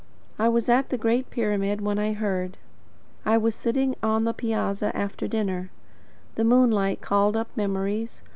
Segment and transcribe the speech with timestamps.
[0.39, 2.57] I was at the Great Pyramid when I heard.
[3.23, 5.69] I was sitting on the piazza after dinner.
[6.33, 8.23] The moonlight called up memories.